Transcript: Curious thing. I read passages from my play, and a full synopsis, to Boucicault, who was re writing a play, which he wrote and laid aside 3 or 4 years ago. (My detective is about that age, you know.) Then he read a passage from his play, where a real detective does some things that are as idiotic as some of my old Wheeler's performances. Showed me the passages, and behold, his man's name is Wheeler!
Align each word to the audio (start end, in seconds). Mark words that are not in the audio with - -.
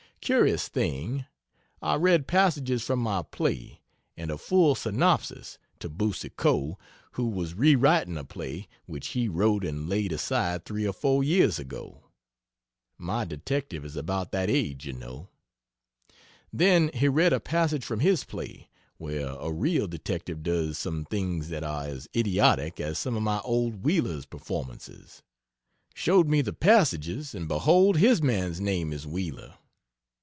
Curious 0.23 0.67
thing. 0.67 1.25
I 1.81 1.95
read 1.95 2.27
passages 2.27 2.83
from 2.83 2.99
my 2.99 3.23
play, 3.23 3.81
and 4.15 4.29
a 4.29 4.37
full 4.37 4.75
synopsis, 4.75 5.57
to 5.79 5.89
Boucicault, 5.89 6.77
who 7.13 7.25
was 7.27 7.55
re 7.55 7.75
writing 7.75 8.17
a 8.17 8.23
play, 8.23 8.67
which 8.85 9.07
he 9.09 9.27
wrote 9.27 9.65
and 9.65 9.89
laid 9.89 10.11
aside 10.13 10.63
3 10.63 10.85
or 10.85 10.93
4 10.93 11.23
years 11.23 11.57
ago. 11.57 12.03
(My 12.99 13.25
detective 13.25 13.83
is 13.83 13.95
about 13.97 14.31
that 14.31 14.47
age, 14.49 14.85
you 14.85 14.93
know.) 14.93 15.27
Then 16.53 16.91
he 16.93 17.07
read 17.09 17.33
a 17.33 17.39
passage 17.39 17.83
from 17.83 17.99
his 18.01 18.23
play, 18.23 18.69
where 18.97 19.25
a 19.29 19.51
real 19.51 19.87
detective 19.87 20.43
does 20.43 20.77
some 20.77 21.03
things 21.03 21.49
that 21.49 21.63
are 21.63 21.85
as 21.87 22.07
idiotic 22.15 22.79
as 22.79 22.99
some 22.99 23.17
of 23.17 23.23
my 23.23 23.39
old 23.39 23.83
Wheeler's 23.83 24.27
performances. 24.27 25.23
Showed 25.95 26.27
me 26.29 26.41
the 26.43 26.53
passages, 26.53 27.33
and 27.35 27.47
behold, 27.47 27.97
his 27.97 28.21
man's 28.21 28.61
name 28.61 28.93
is 28.93 29.07
Wheeler! 29.07 29.55